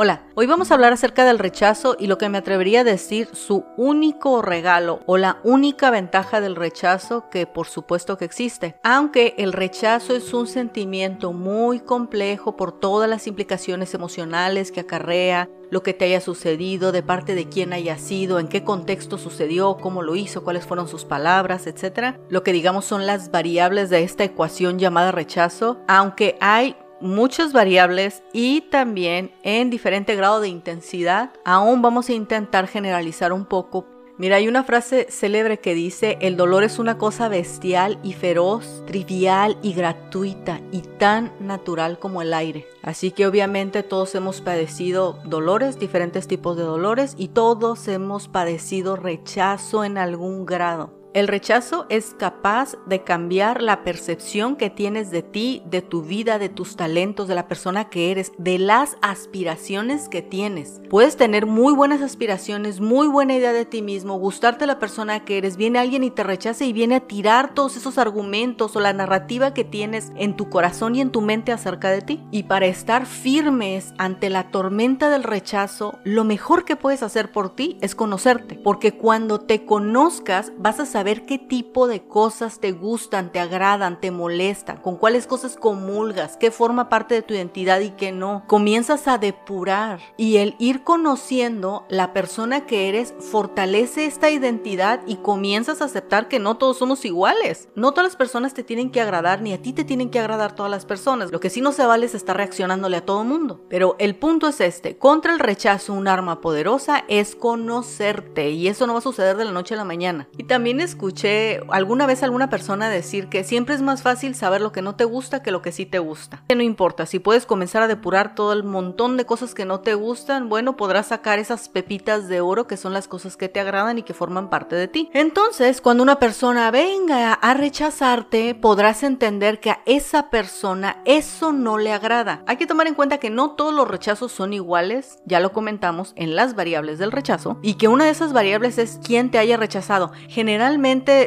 Hola, 0.00 0.22
hoy 0.36 0.46
vamos 0.46 0.70
a 0.70 0.74
hablar 0.74 0.92
acerca 0.92 1.24
del 1.24 1.40
rechazo 1.40 1.96
y 1.98 2.06
lo 2.06 2.18
que 2.18 2.28
me 2.28 2.38
atrevería 2.38 2.82
a 2.82 2.84
decir 2.84 3.30
su 3.32 3.64
único 3.76 4.42
regalo 4.42 5.00
o 5.06 5.16
la 5.16 5.40
única 5.42 5.90
ventaja 5.90 6.40
del 6.40 6.54
rechazo 6.54 7.28
que 7.30 7.48
por 7.48 7.66
supuesto 7.66 8.16
que 8.16 8.24
existe. 8.24 8.76
Aunque 8.84 9.34
el 9.38 9.52
rechazo 9.52 10.14
es 10.14 10.32
un 10.32 10.46
sentimiento 10.46 11.32
muy 11.32 11.80
complejo 11.80 12.56
por 12.56 12.78
todas 12.78 13.10
las 13.10 13.26
implicaciones 13.26 13.92
emocionales 13.92 14.70
que 14.70 14.78
acarrea, 14.78 15.48
lo 15.72 15.82
que 15.82 15.94
te 15.94 16.04
haya 16.04 16.20
sucedido, 16.20 16.92
de 16.92 17.02
parte 17.02 17.34
de 17.34 17.48
quién 17.48 17.72
haya 17.72 17.98
sido, 17.98 18.38
en 18.38 18.46
qué 18.46 18.62
contexto 18.62 19.18
sucedió, 19.18 19.78
cómo 19.78 20.02
lo 20.02 20.14
hizo, 20.14 20.44
cuáles 20.44 20.64
fueron 20.64 20.86
sus 20.86 21.04
palabras, 21.04 21.66
etc. 21.66 22.18
Lo 22.28 22.44
que 22.44 22.52
digamos 22.52 22.84
son 22.84 23.04
las 23.04 23.32
variables 23.32 23.90
de 23.90 24.04
esta 24.04 24.22
ecuación 24.22 24.78
llamada 24.78 25.10
rechazo, 25.10 25.80
aunque 25.88 26.38
hay 26.40 26.76
muchas 27.00 27.52
variables 27.52 28.22
y 28.32 28.62
también 28.62 29.32
en 29.42 29.70
diferente 29.70 30.16
grado 30.16 30.40
de 30.40 30.48
intensidad. 30.48 31.30
Aún 31.44 31.82
vamos 31.82 32.08
a 32.08 32.14
intentar 32.14 32.66
generalizar 32.66 33.32
un 33.32 33.44
poco. 33.44 33.86
Mira, 34.18 34.34
hay 34.34 34.48
una 34.48 34.64
frase 34.64 35.06
célebre 35.10 35.60
que 35.60 35.74
dice, 35.74 36.18
el 36.20 36.36
dolor 36.36 36.64
es 36.64 36.80
una 36.80 36.98
cosa 36.98 37.28
bestial 37.28 38.00
y 38.02 38.14
feroz, 38.14 38.82
trivial 38.84 39.56
y 39.62 39.74
gratuita 39.74 40.60
y 40.72 40.80
tan 40.80 41.32
natural 41.38 42.00
como 42.00 42.20
el 42.20 42.34
aire. 42.34 42.66
Así 42.82 43.12
que 43.12 43.28
obviamente 43.28 43.84
todos 43.84 44.16
hemos 44.16 44.40
padecido 44.40 45.20
dolores, 45.24 45.78
diferentes 45.78 46.26
tipos 46.26 46.56
de 46.56 46.64
dolores 46.64 47.14
y 47.16 47.28
todos 47.28 47.86
hemos 47.86 48.26
padecido 48.26 48.96
rechazo 48.96 49.84
en 49.84 49.98
algún 49.98 50.46
grado. 50.46 50.97
El 51.14 51.26
rechazo 51.26 51.86
es 51.88 52.14
capaz 52.18 52.76
de 52.86 53.02
cambiar 53.02 53.62
la 53.62 53.82
percepción 53.82 54.56
que 54.56 54.68
tienes 54.68 55.10
de 55.10 55.22
ti, 55.22 55.62
de 55.64 55.80
tu 55.80 56.02
vida, 56.02 56.38
de 56.38 56.50
tus 56.50 56.76
talentos, 56.76 57.28
de 57.28 57.34
la 57.34 57.48
persona 57.48 57.88
que 57.88 58.10
eres, 58.10 58.32
de 58.36 58.58
las 58.58 58.98
aspiraciones 59.00 60.10
que 60.10 60.20
tienes. 60.20 60.82
Puedes 60.90 61.16
tener 61.16 61.46
muy 61.46 61.72
buenas 61.72 62.02
aspiraciones, 62.02 62.80
muy 62.80 63.08
buena 63.08 63.34
idea 63.34 63.54
de 63.54 63.64
ti 63.64 63.80
mismo, 63.80 64.18
gustarte 64.18 64.66
la 64.66 64.78
persona 64.78 65.24
que 65.24 65.38
eres, 65.38 65.56
viene 65.56 65.78
alguien 65.78 66.04
y 66.04 66.10
te 66.10 66.24
rechaza 66.24 66.66
y 66.66 66.74
viene 66.74 66.96
a 66.96 67.06
tirar 67.06 67.54
todos 67.54 67.78
esos 67.78 67.96
argumentos 67.96 68.76
o 68.76 68.80
la 68.80 68.92
narrativa 68.92 69.54
que 69.54 69.64
tienes 69.64 70.12
en 70.14 70.36
tu 70.36 70.50
corazón 70.50 70.94
y 70.94 71.00
en 71.00 71.10
tu 71.10 71.22
mente 71.22 71.52
acerca 71.52 71.88
de 71.88 72.02
ti. 72.02 72.22
Y 72.30 72.42
para 72.42 72.66
estar 72.66 73.06
firmes 73.06 73.94
ante 73.96 74.28
la 74.28 74.50
tormenta 74.50 75.08
del 75.08 75.22
rechazo, 75.22 75.98
lo 76.04 76.24
mejor 76.24 76.66
que 76.66 76.76
puedes 76.76 77.02
hacer 77.02 77.32
por 77.32 77.54
ti 77.54 77.78
es 77.80 77.94
conocerte, 77.94 78.56
porque 78.56 78.92
cuando 78.92 79.40
te 79.40 79.64
conozcas 79.64 80.52
vas 80.58 80.80
a 80.80 80.84
saber 80.84 80.97
saber 80.98 81.26
qué 81.26 81.38
tipo 81.38 81.86
de 81.86 82.02
cosas 82.02 82.58
te 82.58 82.72
gustan, 82.72 83.30
te 83.30 83.38
agradan, 83.38 84.00
te 84.00 84.10
molestan, 84.10 84.78
con 84.78 84.96
cuáles 84.96 85.28
cosas 85.28 85.54
comulgas, 85.54 86.36
qué 86.36 86.50
forma 86.50 86.88
parte 86.88 87.14
de 87.14 87.22
tu 87.22 87.34
identidad 87.34 87.78
y 87.78 87.90
qué 87.90 88.10
no. 88.10 88.42
Comienzas 88.48 89.06
a 89.06 89.16
depurar 89.16 90.00
y 90.16 90.38
el 90.38 90.56
ir 90.58 90.82
conociendo 90.82 91.86
la 91.88 92.12
persona 92.12 92.66
que 92.66 92.88
eres 92.88 93.14
fortalece 93.20 94.06
esta 94.06 94.28
identidad 94.28 95.02
y 95.06 95.18
comienzas 95.18 95.82
a 95.82 95.84
aceptar 95.84 96.26
que 96.26 96.40
no 96.40 96.56
todos 96.56 96.78
somos 96.78 97.04
iguales. 97.04 97.68
No 97.76 97.92
todas 97.92 98.06
las 98.06 98.16
personas 98.16 98.52
te 98.52 98.64
tienen 98.64 98.90
que 98.90 99.00
agradar 99.00 99.40
ni 99.40 99.52
a 99.52 99.62
ti 99.62 99.72
te 99.72 99.84
tienen 99.84 100.10
que 100.10 100.18
agradar 100.18 100.56
todas 100.56 100.72
las 100.72 100.84
personas. 100.84 101.30
Lo 101.30 101.38
que 101.38 101.48
sí 101.48 101.60
no 101.60 101.70
se 101.70 101.86
vale 101.86 102.06
es 102.06 102.16
estar 102.16 102.36
reaccionándole 102.36 102.96
a 102.96 103.06
todo 103.06 103.22
mundo. 103.22 103.64
Pero 103.68 103.94
el 104.00 104.16
punto 104.16 104.48
es 104.48 104.60
este, 104.60 104.98
contra 104.98 105.32
el 105.32 105.38
rechazo 105.38 105.92
un 105.92 106.08
arma 106.08 106.40
poderosa 106.40 107.04
es 107.06 107.36
conocerte 107.36 108.50
y 108.50 108.66
eso 108.66 108.88
no 108.88 108.94
va 108.94 108.98
a 108.98 109.02
suceder 109.02 109.36
de 109.36 109.44
la 109.44 109.52
noche 109.52 109.74
a 109.74 109.76
la 109.76 109.84
mañana. 109.84 110.28
Y 110.36 110.42
también 110.42 110.80
es 110.80 110.87
escuché 110.88 111.60
alguna 111.68 112.06
vez 112.06 112.22
alguna 112.22 112.50
persona 112.50 112.88
decir 112.88 113.28
que 113.28 113.44
siempre 113.44 113.74
es 113.74 113.82
más 113.82 114.02
fácil 114.02 114.34
saber 114.34 114.60
lo 114.60 114.72
que 114.72 114.82
no 114.82 114.94
te 114.94 115.04
gusta 115.04 115.42
que 115.42 115.50
lo 115.50 115.62
que 115.62 115.72
sí 115.72 115.86
te 115.86 115.98
gusta. 115.98 116.42
Que 116.48 116.54
no 116.54 116.62
importa, 116.62 117.06
si 117.06 117.18
puedes 117.18 117.46
comenzar 117.46 117.82
a 117.82 117.88
depurar 117.88 118.34
todo 118.34 118.52
el 118.52 118.64
montón 118.64 119.16
de 119.16 119.26
cosas 119.26 119.54
que 119.54 119.64
no 119.64 119.80
te 119.80 119.94
gustan, 119.94 120.48
bueno, 120.48 120.76
podrás 120.76 121.08
sacar 121.08 121.38
esas 121.38 121.68
pepitas 121.68 122.28
de 122.28 122.40
oro 122.40 122.66
que 122.66 122.76
son 122.76 122.92
las 122.92 123.08
cosas 123.08 123.36
que 123.36 123.48
te 123.48 123.60
agradan 123.60 123.98
y 123.98 124.02
que 124.02 124.14
forman 124.14 124.50
parte 124.50 124.76
de 124.76 124.88
ti. 124.88 125.10
Entonces, 125.12 125.80
cuando 125.80 126.02
una 126.02 126.18
persona 126.18 126.70
venga 126.70 127.34
a 127.34 127.54
rechazarte, 127.54 128.54
podrás 128.54 129.02
entender 129.02 129.60
que 129.60 129.70
a 129.70 129.80
esa 129.86 130.30
persona 130.30 131.02
eso 131.04 131.52
no 131.52 131.78
le 131.78 131.92
agrada. 131.92 132.42
Hay 132.46 132.56
que 132.56 132.66
tomar 132.66 132.86
en 132.86 132.94
cuenta 132.94 133.18
que 133.18 133.30
no 133.30 133.52
todos 133.52 133.74
los 133.74 133.88
rechazos 133.88 134.32
son 134.32 134.52
iguales, 134.52 135.18
ya 135.26 135.40
lo 135.40 135.52
comentamos 135.52 136.12
en 136.16 136.34
las 136.34 136.54
variables 136.54 136.98
del 136.98 137.12
rechazo, 137.12 137.58
y 137.62 137.74
que 137.74 137.88
una 137.88 138.04
de 138.04 138.10
esas 138.10 138.32
variables 138.32 138.78
es 138.78 138.98
quién 139.04 139.30
te 139.30 139.38
haya 139.38 139.56
rechazado. 139.56 140.12
Generalmente 140.28 140.77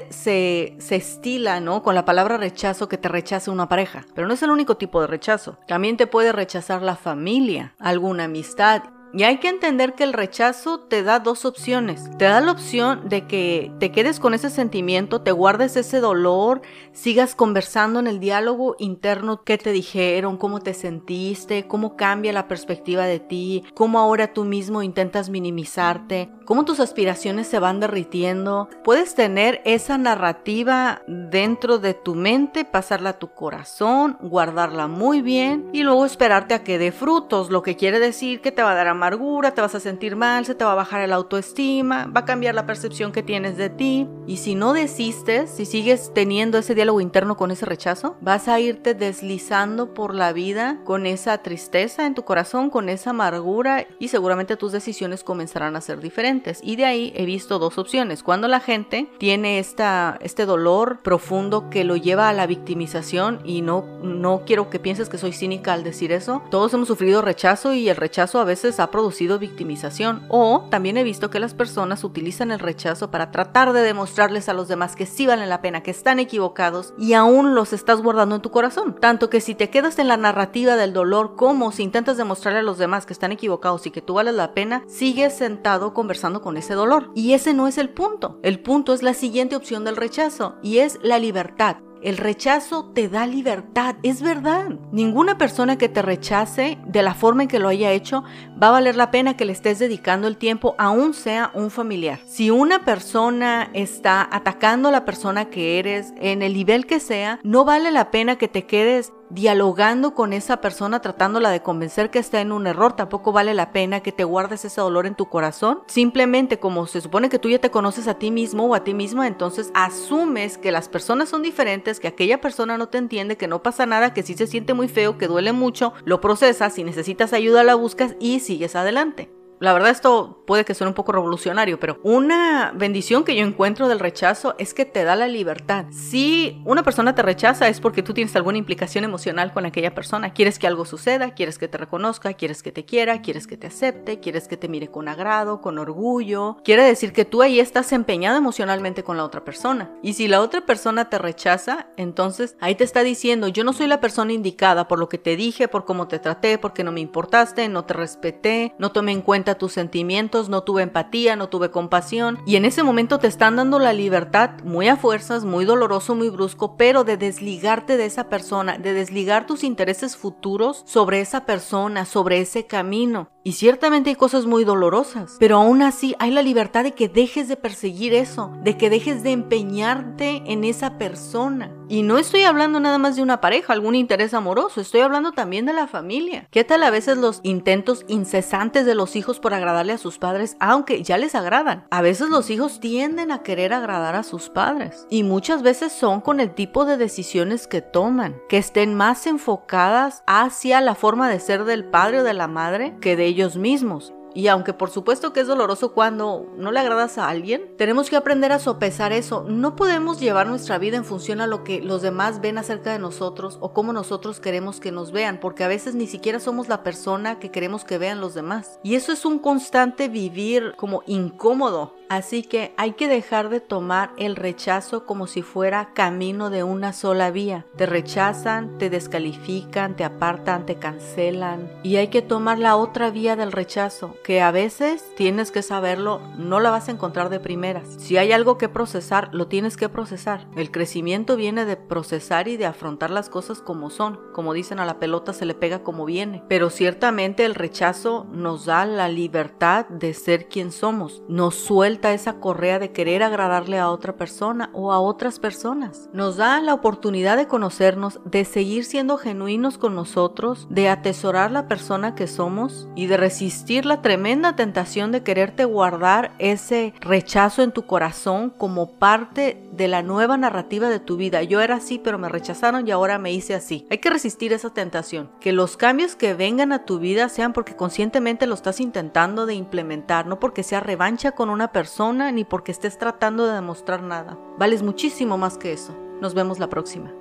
se, 0.10 0.76
se 0.80 0.96
estila, 0.96 1.60
¿no? 1.60 1.84
Con 1.84 1.96
la 1.96 2.06
palabra 2.06 2.38
rechazo 2.38 2.88
que 2.90 2.98
te 2.98 3.10
rechace 3.10 3.52
una 3.52 3.70
pareja. 3.70 4.06
Pero 4.16 4.28
no 4.28 4.34
es 4.34 4.44
el 4.44 4.52
único 4.52 4.78
tipo 4.78 5.02
de 5.02 5.08
rechazo. 5.08 5.58
También 5.68 5.98
te 5.98 6.08
puede 6.08 6.32
rechazar 6.32 6.82
la 6.82 6.96
familia, 6.96 7.74
alguna 7.80 8.26
amistad 8.26 8.84
y 9.14 9.24
hay 9.24 9.38
que 9.38 9.50
entender 9.50 9.94
que 9.94 10.04
el 10.04 10.14
rechazo 10.14 10.80
te 10.80 11.04
da 11.04 11.20
dos 11.20 11.46
opciones. 11.46 12.10
Te 12.18 12.26
da 12.26 12.40
la 12.40 12.52
opción 12.52 13.10
de 13.10 13.28
que 13.28 13.72
te 13.80 13.92
quedes 13.92 14.20
con 14.20 14.34
ese 14.34 14.50
sentimiento, 14.50 15.22
te 15.22 15.32
guardes 15.32 15.76
ese 15.76 16.00
dolor, 16.00 16.62
sigas 16.94 17.36
conversando 17.36 18.00
en 18.00 18.08
el 18.08 18.20
diálogo 18.20 18.76
interno, 18.80 19.44
qué 19.44 19.58
te 19.58 19.72
dijeron, 19.72 20.38
cómo 20.38 20.62
te 20.62 20.74
sentiste, 20.74 21.68
cómo 21.68 21.96
cambia 21.96 22.32
la 22.34 22.48
perspectiva 22.48 23.06
de 23.06 23.20
ti, 23.20 23.64
cómo 23.74 24.00
ahora 24.00 24.34
tú 24.34 24.46
mismo 24.46 24.82
intentas 24.82 25.30
minimizarte, 25.30 26.30
cómo 26.46 26.64
tus 26.64 26.80
aspiraciones 26.80 27.48
se 27.48 27.60
van 27.60 27.80
derritiendo. 27.80 28.70
Puedes 28.84 29.16
tener 29.16 29.62
esa 29.66 29.98
narrativa 29.98 31.02
dentro 31.08 31.80
de 31.80 31.94
tu 31.94 32.16
mente, 32.16 32.66
pasarla 32.66 33.12
a 33.12 33.20
tu 33.20 33.34
corazón, 33.34 34.18
guardarla 34.22 34.88
muy 34.88 35.22
bien 35.22 35.70
y 35.74 35.84
luego 35.84 36.06
esperarte 36.06 36.54
a 36.54 36.64
que 36.64 36.78
dé 36.78 36.92
frutos, 36.92 37.50
lo 37.50 37.62
que 37.62 37.76
quiere 37.76 38.00
decir 38.00 38.42
que 38.42 38.52
te 38.52 38.64
va 38.64 38.72
a 38.72 38.76
dar 38.76 38.88
amargura, 39.02 39.56
te 39.56 39.62
vas 39.62 39.74
a 39.74 39.80
sentir 39.80 40.16
mal, 40.16 40.46
se 40.46 40.54
te 40.54 40.64
va 40.64 40.74
a 40.74 40.76
bajar 40.76 41.02
el 41.02 41.12
autoestima, 41.12 42.06
va 42.06 42.22
a 42.22 42.26
cambiar 42.26 42.54
la 42.54 42.68
percepción 42.68 43.12
que 43.12 43.24
tienes 43.24 43.58
de 43.58 43.72
ti. 43.72 44.08
Y 44.28 44.38
si 44.38 44.54
no 44.54 44.74
desistes, 44.74 45.50
si 45.50 45.66
sigues 45.66 46.12
teniendo 46.14 46.60
ese 46.60 46.76
diálogo 46.76 47.02
interno 47.02 47.36
con 47.36 47.50
ese 47.50 47.66
rechazo, 47.66 48.16
vas 48.22 48.48
a 48.48 48.60
irte 48.60 48.94
deslizando 48.94 49.96
por 49.96 50.14
la 50.14 50.34
vida 50.34 50.80
con 50.86 51.08
esa 51.08 51.40
tristeza 51.40 52.06
en 52.06 52.14
tu 52.14 52.24
corazón, 52.24 52.70
con 52.70 52.90
esa 52.90 53.10
amargura 53.10 53.88
y 53.98 54.10
seguramente 54.10 54.56
tus 54.56 54.72
decisiones 54.72 55.24
comenzarán 55.24 55.76
a 55.76 55.82
ser 55.82 56.00
diferentes. 56.00 56.60
Y 56.62 56.76
de 56.76 56.86
ahí 56.86 57.12
he 57.16 57.26
visto 57.26 57.58
dos 57.58 57.80
opciones. 57.80 58.22
Cuando 58.22 58.48
la 58.48 58.60
gente 58.60 59.10
tiene 59.18 59.58
esta, 59.58 60.20
este 60.22 60.46
dolor 60.46 61.00
profundo 61.02 61.72
que 61.72 61.84
lo 61.84 61.96
lleva 61.96 62.30
a 62.30 62.34
la 62.34 62.46
victimización 62.46 63.40
y 63.44 63.62
no, 63.62 63.84
no 64.04 64.44
quiero 64.46 64.70
que 64.70 64.78
pienses 64.78 65.10
que 65.10 65.18
soy 65.18 65.34
cínica 65.34 65.74
al 65.74 65.84
decir 65.84 66.12
eso, 66.12 66.44
todos 66.52 66.72
hemos 66.76 66.88
sufrido 66.88 67.24
rechazo 67.24 67.74
y 67.74 67.90
el 67.90 67.96
rechazo 67.96 68.40
a 68.40 68.44
veces 68.44 68.80
producido 68.91 69.40
victimización. 69.40 70.25
O 70.29 70.68
también 70.69 70.97
he 70.97 71.03
visto 71.03 71.29
que 71.29 71.40
las 71.40 71.53
personas 71.53 72.03
utilizan 72.03 72.52
el 72.52 72.59
rechazo 72.59 73.12
para 73.12 73.31
tratar 73.31 73.74
de 73.74 73.81
demostrarles 73.81 74.50
a 74.50 74.53
los 74.53 74.68
demás 74.68 74.96
que 74.96 75.06
sí 75.06 75.25
valen 75.25 75.50
la 75.50 75.62
pena, 75.62 75.81
que 75.81 75.91
están 75.91 76.19
equivocados 76.19 76.94
y 76.97 77.13
aún 77.13 77.56
los 77.56 77.74
estás 77.74 78.02
guardando 78.02 78.35
en 78.35 78.41
tu 78.41 78.52
corazón. 78.52 78.96
Tanto 79.00 79.29
que 79.29 79.41
si 79.41 79.56
te 79.56 79.69
quedas 79.69 80.00
en 80.00 80.07
la 80.07 80.18
narrativa 80.18 80.75
del 80.75 80.94
dolor 80.94 81.35
como 81.35 81.72
si 81.72 81.84
intentas 81.84 82.18
demostrarle 82.18 82.59
a 82.59 82.63
los 82.63 82.78
demás 82.78 83.06
que 83.06 83.13
están 83.13 83.31
equivocados 83.31 83.85
y 83.88 83.91
que 83.91 84.02
tú 84.02 84.16
vales 84.16 84.35
la 84.35 84.53
pena, 84.53 84.84
sigues 84.88 85.34
sentado 85.35 85.94
conversando 85.94 86.41
con 86.41 86.58
ese 86.58 86.73
dolor. 86.73 87.12
Y 87.16 87.34
ese 87.34 87.53
no 87.53 87.68
es 87.68 87.78
el 87.78 87.90
punto. 87.90 88.40
El 88.44 88.59
punto 88.59 88.94
es 88.94 89.03
la 89.03 89.13
siguiente 89.13 89.56
opción 89.56 89.84
del 89.84 89.96
rechazo 89.96 90.56
y 90.62 90.79
es 90.79 91.00
la 91.02 91.19
libertad. 91.19 91.78
El 92.02 92.18
rechazo 92.18 92.85
te 92.96 93.09
da 93.09 93.28
libertad, 93.28 93.96
es 94.02 94.23
verdad. 94.23 94.69
Ninguna 94.91 95.38
persona 95.38 95.78
que 95.78 95.88
te 95.88 96.02
rechace 96.02 96.79
de 96.88 97.03
la 97.03 97.13
forma 97.13 97.44
en 97.44 97.47
que 97.47 97.59
lo 97.59 97.68
haya 97.68 97.91
hecho 97.91 98.23
va 98.62 98.68
a 98.68 98.72
valer 98.72 98.96
la 98.96 99.12
pena 99.12 99.36
que 99.36 99.46
le 99.46 99.54
estés 99.54 99.80
dedicando 99.80 100.28
el 100.28 100.38
tiempo, 100.38 100.76
aún 100.78 101.14
sea 101.14 101.52
un 101.54 101.72
familiar. 101.72 102.20
Si 102.28 102.52
una 102.52 102.86
persona 102.86 103.70
está 103.74 104.28
atacando 104.32 104.90
a 104.90 104.92
la 104.92 105.06
persona 105.06 105.50
que 105.50 105.80
eres 105.80 106.14
en 106.18 106.42
el 106.42 106.54
nivel 106.54 106.86
que 106.86 107.00
sea, 107.00 107.40
no 107.44 107.66
vale 107.66 107.92
la 107.92 108.12
pena 108.12 108.38
que 108.38 108.48
te 108.48 108.66
quedes 108.66 109.14
dialogando 109.34 110.14
con 110.14 110.34
esa 110.34 110.58
persona, 110.62 111.02
tratándola 111.02 111.50
de 111.52 111.62
convencer 111.62 112.09
que 112.09 112.20
está 112.20 112.41
en 112.41 112.52
un 112.52 112.68
error, 112.68 112.94
tampoco 112.94 113.32
vale 113.32 113.53
la 113.53 113.72
pena 113.72 114.02
que 114.02 114.12
te 114.12 114.24
guardes 114.24 114.66
ese 114.66 114.82
dolor 114.82 115.06
en 115.06 115.16
tu 115.16 115.30
corazón. 115.30 115.80
Simplemente 115.88 116.59
como 116.59 116.85
se 116.85 117.02
supone 117.02 117.30
que 117.30 117.40
tú 117.40 117.50
ya 117.50 117.59
te 117.59 117.72
conoces 117.72 118.08
a 118.08 118.16
ti 118.16 118.32
mismo 118.32 118.66
o 118.66 118.76
a 118.76 118.84
ti 118.84 118.94
misma, 118.94 119.28
entonces 119.28 119.72
asumes 119.74 120.58
que 120.58 120.72
las 120.72 120.90
personas 120.90 121.30
son 121.30 121.41
diferentes, 121.41 122.00
que 122.00 122.09
aquella 122.09 122.41
persona 122.41 122.78
no 122.78 122.90
te 122.90 122.97
entiende, 122.97 123.38
que 123.38 123.47
no 123.47 123.64
pasa 123.64 123.85
nada, 123.85 124.14
que 124.14 124.24
sí 124.24 124.34
se 124.34 124.47
siente 124.47 124.74
muy 124.74 124.88
feo, 124.88 125.18
que 125.18 125.28
duele 125.28 125.53
mucho, 125.53 125.94
lo 126.03 126.20
procesas, 126.20 126.74
si 126.74 126.84
necesitas 126.84 127.34
ayuda 127.34 127.64
la 127.64 127.76
buscas 127.76 128.16
y 128.20 128.40
sigues 128.52 128.76
adelante. 128.76 129.30
La 129.61 129.73
verdad 129.73 129.91
esto 129.91 130.43
puede 130.47 130.66
que 130.66 130.73
suene 130.73 130.90
un 130.90 130.96
poco 130.96 131.11
revolucionario, 131.11 131.79
pero 131.79 131.99
una 132.02 132.73
bendición 132.75 133.23
que 133.23 133.35
yo 133.35 133.46
encuentro 133.46 133.87
del 133.87 133.99
rechazo 133.99 134.55
es 134.58 134.73
que 134.73 134.85
te 134.85 135.03
da 135.03 135.16
la 135.16 135.28
libertad. 135.28 135.85
Si 135.91 136.59
una 136.66 136.81
persona 136.81 137.13
te 137.13 137.22
rechaza 137.22 137.67
es 137.67 137.79
porque 137.79 138.02
tú 138.02 138.16
tienes 138.16 138.35
alguna 138.35 138.58
implicación 138.58 139.03
emocional 139.03 139.53
con 139.53 139.67
aquella 139.67 139.93
persona. 139.93 140.34
Quieres 140.34 140.58
que 140.58 140.66
algo 140.66 140.84
suceda, 140.84 141.35
quieres 141.35 141.59
que 141.59 141.67
te 141.67 141.78
reconozca, 141.78 142.34
quieres 142.34 142.63
que 142.63 142.72
te 142.72 142.85
quiera, 142.85 143.22
quieres 143.22 143.46
que 143.46 143.55
te 143.55 143.67
acepte, 143.67 144.19
quieres 144.19 144.47
que 144.47 144.58
te 144.58 144.67
mire 144.67 144.90
con 144.90 145.08
agrado, 145.08 145.61
con 145.61 145.78
orgullo. 145.78 146.58
Quiere 146.63 146.84
decir 146.84 147.13
que 147.13 147.25
tú 147.25 147.43
ahí 147.43 147.59
estás 147.59 147.91
empeñado 147.91 148.37
emocionalmente 148.37 149.03
con 149.03 149.16
la 149.16 149.25
otra 149.25 149.43
persona. 149.43 149.91
Y 150.02 150.13
si 150.13 150.28
la 150.28 150.41
otra 150.41 150.66
persona 150.66 151.08
te 151.09 151.19
rechaza, 151.19 151.85
entonces 151.97 152.55
ahí 152.59 152.73
te 152.73 152.84
está 152.84 153.03
diciendo, 153.03 153.47
yo 153.47 153.63
no 153.63 153.73
soy 153.73 153.85
la 153.85 154.02
persona 154.02 154.34
indicada 154.34 154.87
por 154.87 154.97
lo 154.97 155.08
que 155.08 155.19
te 155.19 155.35
dije, 155.35 155.67
por 155.67 155.85
cómo 155.85 156.08
te 156.08 156.17
traté, 156.17 156.58
porque 156.58 156.84
no 156.84 156.91
me 156.91 156.99
importaste, 156.99 157.69
no 157.69 157.85
te 157.85 157.93
respeté, 157.93 158.73
no 158.79 158.91
tomé 158.91 159.11
en 159.11 159.22
cuenta 159.22 159.51
tus 159.56 159.74
sentimientos, 159.74 160.50
no 160.50 160.64
tuve 160.64 160.84
empatía, 160.84 161.36
no 161.36 161.50
tuve 161.50 161.72
compasión. 161.72 162.40
Y 162.46 162.56
en 162.56 162.66
ese 162.66 162.84
momento 162.84 163.20
te 163.20 163.28
están 163.28 163.56
dando 163.56 163.80
la 163.80 163.94
libertad 163.94 164.52
muy 164.64 164.88
a 164.88 164.98
fuerzas, 164.98 165.46
muy 165.46 165.66
doloroso, 165.66 166.16
muy 166.16 166.30
brusco, 166.30 166.78
pero 166.78 167.03
de 167.03 167.18
desligarte 167.18 167.98
de 167.98 168.06
esa 168.06 168.30
persona, 168.30 168.78
de 168.78 168.94
desligar 168.94 169.46
tus 169.48 169.64
intereses 169.64 170.18
futuros 170.18 170.84
sobre 170.86 171.22
esa 171.22 171.46
persona, 171.46 172.06
sobre 172.06 172.42
ese 172.42 172.66
camino. 172.66 173.30
Y 173.43 173.53
ciertamente 173.53 174.11
hay 174.11 174.16
cosas 174.16 174.46
muy 174.46 174.64
dolorosas, 174.64 175.38
pero 175.40 175.58
aún 175.58 175.82
así 175.82 176.16
hay 176.20 176.29
la 176.29 176.43
libertad 176.43 176.84
de 176.84 176.93
que 176.93 177.09
dejes 177.09 177.47
de 177.47 177.58
perseguir 177.58 178.14
eso, 178.14 178.52
de 178.64 178.78
que 178.78 178.91
dejes 178.91 179.23
de 179.23 179.32
empeñarte 179.32 180.43
en 180.46 180.64
esa 180.64 180.99
persona. 180.99 181.72
Y 181.90 182.03
no 182.03 182.20
estoy 182.20 182.43
hablando 182.43 182.79
nada 182.79 182.99
más 182.99 183.16
de 183.16 183.23
una 183.23 183.41
pareja, 183.41 183.73
algún 183.73 183.96
interés 183.96 184.34
amoroso, 184.34 184.79
estoy 184.79 185.02
hablando 185.02 185.32
también 185.32 185.66
de 185.66 185.73
la 185.73 185.88
familia. 185.88 186.47
¿Qué 186.52 186.64
tal 186.64 186.84
a 186.84 186.91
veces 186.91 187.17
los 187.17 187.40
intentos 187.43 188.05
incesantes 188.08 188.85
de 188.85 188.96
los 188.96 189.16
hijos 189.16 189.40
por 189.40 189.55
agradarle 189.55 189.94
a 189.94 189.97
sus 189.97 190.20
padres, 190.20 190.55
aunque 190.59 191.02
ya 191.02 191.17
les 191.17 191.34
agradan? 191.34 191.85
A 191.90 192.02
veces 192.02 192.29
los 192.29 192.49
hijos 192.52 192.79
tienden 192.79 193.32
a 193.32 193.41
querer 193.41 193.73
agradar 193.73 194.16
a 194.16 194.23
sus 194.23 194.49
padres 194.49 195.08
y 195.09 195.23
muchas 195.23 195.64
veces 195.64 195.91
son 195.91 196.22
con 196.22 196.40
el 196.40 196.53
tipo 196.53 196.85
de 196.85 196.96
decisiones 196.96 197.67
que 197.67 197.82
toman, 197.82 198.35
que 198.47 198.58
estén 198.58 198.94
más 198.94 199.26
enfocadas 199.26 200.23
hacia 200.28 200.79
la 200.79 200.96
forma 200.96 201.28
de 201.28 201.40
ser 201.40 201.66
del 201.66 201.85
padre 201.85 202.20
o 202.20 202.23
de 202.23 202.34
la 202.34 202.47
madre 202.47 202.96
que 203.02 203.16
de 203.16 203.31
ellos 203.32 203.56
mismos. 203.56 204.14
Y 204.34 204.48
aunque 204.48 204.74
por 204.74 204.90
supuesto 204.90 205.34
que 205.34 205.42
es 205.42 205.48
doloroso 205.48 205.94
cuando 205.94 206.48
no 206.58 206.72
le 206.72 206.80
agradas 206.80 207.18
a 207.18 207.30
alguien, 207.30 207.76
tenemos 207.78 208.10
que 208.10 208.16
aprender 208.16 208.52
a 208.52 208.60
sopesar 208.60 209.14
eso. 209.14 209.46
No 209.48 209.76
podemos 209.76 210.20
llevar 210.20 210.48
nuestra 210.48 210.78
vida 210.78 210.98
en 210.98 211.06
función 211.06 211.42
a 211.42 211.48
lo 211.48 211.64
que 211.64 211.82
los 211.82 212.02
demás 212.02 212.42
ven 212.42 212.58
acerca 212.58 212.92
de 212.92 213.00
nosotros 213.00 213.58
o 213.62 213.74
cómo 213.74 213.94
nosotros 213.94 214.40
queremos 214.40 214.80
que 214.80 214.92
nos 214.92 215.12
vean, 215.12 215.40
porque 215.40 215.64
a 215.64 215.68
veces 215.68 215.96
ni 215.96 216.08
siquiera 216.08 216.40
somos 216.40 216.70
la 216.70 216.84
persona 216.84 217.40
que 217.40 217.52
queremos 217.52 217.84
que 217.84 217.98
vean 217.98 218.22
los 218.22 218.34
demás. 218.34 218.80
Y 218.84 218.96
eso 218.96 219.12
es 219.12 219.26
un 219.26 219.40
constante 219.40 220.08
vivir 220.08 220.74
como 220.78 221.04
incómodo 221.06 222.02
Así 222.12 222.44
que 222.44 222.74
hay 222.76 222.92
que 222.92 223.08
dejar 223.08 223.48
de 223.48 223.62
tomar 223.62 224.12
el 224.18 224.36
rechazo 224.36 225.06
como 225.06 225.28
si 225.28 225.44
fuera 225.44 225.94
camino 225.94 226.50
de 226.50 226.62
una 226.62 226.92
sola 226.92 227.32
vía. 227.32 227.66
Te 227.78 227.86
rechazan, 227.86 228.78
te 228.78 228.90
descalifican, 228.90 229.96
te 229.96 230.04
apartan, 230.04 230.66
te 230.66 230.76
cancelan. 230.76 231.72
Y 231.84 231.96
hay 231.96 232.10
que 232.10 232.22
tomar 232.22 232.60
la 232.60 232.76
otra 232.76 233.12
vía 233.12 233.38
del 233.38 233.54
rechazo, 233.54 234.18
que 234.23 234.41
a 234.41 234.52
veces 234.52 235.03
tienes 235.16 235.52
que 235.52 235.62
saberlo, 235.62 236.22
no 236.38 236.59
la 236.59 236.70
vas 236.70 236.88
a 236.88 236.91
encontrar 236.91 237.29
de 237.29 237.40
primeras. 237.40 237.88
Si 237.97 238.18
hay 238.18 238.32
algo 238.32 238.58
que 238.58 238.70
procesar, 238.70 239.29
lo 239.34 239.47
tienes 239.47 239.78
que 239.78 239.90
procesar. 239.90 240.47
El 240.56 240.72
crecimiento 240.72 241.35
viene 241.35 241.66
de 241.66 241.78
procesar 241.78 242.47
y 242.47 242.58
de 242.58 242.66
afrontar 242.66 243.12
las 243.12 243.29
cosas 243.29 243.62
como 243.62 243.90
son. 243.90 244.20
Como 244.34 244.53
dicen 244.53 244.79
a 244.79 244.85
la 244.85 245.00
pelota 245.00 245.34
se 245.34 245.46
le 245.46 245.53
pega 245.53 245.84
como 245.84 246.06
viene. 246.06 246.44
Pero 246.47 246.70
ciertamente 246.70 247.46
el 247.46 247.56
rechazo 247.56 248.26
nos 248.32 248.66
da 248.66 248.85
la 248.85 249.09
libertad 249.09 249.88
de 249.88 250.14
ser 250.14 250.47
quien 250.47 250.72
somos. 250.72 251.23
Nos 251.28 251.56
suelta 251.56 252.14
esa 252.14 252.40
correa 252.40 252.79
de 252.79 252.91
querer 252.91 253.23
agradarle 253.23 253.79
a 253.79 253.90
otra 253.90 254.16
persona 254.16 254.70
o 254.73 254.91
a 254.91 255.00
otras 255.00 255.40
personas. 255.40 256.10
Nos 256.13 256.38
da 256.38 256.62
la 256.62 256.74
oportunidad 256.74 257.38
de 257.38 257.48
conocernos, 257.48 258.20
de 258.25 258.46
seguir 258.46 258.86
siendo 258.86 259.18
genuinos 259.18 259.77
con 259.77 259.96
nosotros, 259.96 260.68
de 260.70 260.89
atesorar 260.89 261.51
la 261.51 261.68
persona 261.68 262.15
que 262.15 262.27
somos 262.27 262.88
y 262.96 263.08
de 263.08 263.18
resistir 263.18 263.86
la 263.86 264.01
tremenda 264.12 264.58
tentación 264.58 265.13
de 265.13 265.24
quererte 265.24 265.63
guardar 265.63 266.34
ese 266.38 266.93
rechazo 267.00 267.63
en 267.63 267.72
tu 267.72 267.86
corazón 267.86 268.50
como 268.50 269.00
parte 269.00 269.63
de 269.72 269.88
la 269.88 270.03
nueva 270.03 270.36
narrativa 270.36 270.89
de 270.89 271.00
tu 271.00 271.15
vida. 271.15 271.43
Yo 271.43 271.62
era 271.62 271.75
así, 271.75 271.98
pero 271.98 272.19
me 272.19 272.27
rechazaron 272.27 272.86
y 272.86 272.91
ahora 272.91 273.19
me 273.19 273.31
hice 273.31 273.55
así. 273.55 273.88
Hay 273.89 274.00
que 274.00 274.10
resistir 274.10 274.51
esa 274.51 274.69
tentación. 274.74 275.31
Que 275.39 275.53
los 275.53 275.77
cambios 275.77 276.17
que 276.17 276.34
vengan 276.34 276.74
a 276.74 276.84
tu 276.84 277.00
vida 277.00 277.29
sean 277.29 277.53
porque 277.53 277.77
conscientemente 277.77 278.48
lo 278.48 278.55
estás 278.55 278.81
intentando 278.81 279.46
de 279.46 279.53
implementar, 279.53 280.27
no 280.27 280.41
porque 280.41 280.63
sea 280.63 280.81
revancha 280.81 281.31
con 281.31 281.50
una 281.50 281.72
persona 281.72 282.34
ni 282.34 282.43
porque 282.43 282.74
estés 282.74 282.98
tratando 282.98 283.48
de 283.48 283.53
demostrar 283.53 284.03
nada. 284.03 284.38
Vales 284.60 284.84
muchísimo 284.84 285.38
más 285.38 285.58
que 285.58 285.72
eso. 285.72 285.98
Nos 286.19 286.34
vemos 286.34 286.60
la 286.60 286.67
próxima. 286.67 287.13